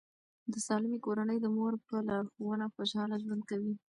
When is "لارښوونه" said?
2.07-2.65